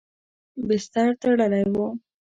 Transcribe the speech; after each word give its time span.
بستر 0.67 1.07
تړلی 1.21 1.63
و. 1.73 1.75